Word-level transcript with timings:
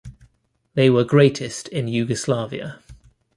They 0.73 0.89
were 0.89 1.03
greatest 1.03 1.67
in 1.67 1.87
Yugoslavia. 1.87 2.79